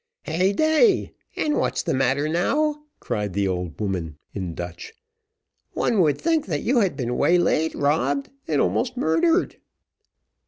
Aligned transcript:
"Hey 0.23 0.51
day! 0.51 1.13
and 1.35 1.57
what's 1.57 1.83
the 1.83 1.93
matter 1.93 2.27
now?" 2.27 2.85
cried 2.99 3.33
the 3.33 3.47
old 3.47 3.79
woman, 3.79 4.17
in 4.33 4.55
Dutch; 4.55 4.93
"one 5.73 6.01
would 6.01 6.19
think 6.19 6.47
that 6.47 6.63
you 6.63 6.79
had 6.79 6.97
been 6.97 7.17
waylaid, 7.17 7.75
robbed, 7.75 8.31
and 8.47 8.59
almost 8.59 8.97
murdered." 8.97 9.57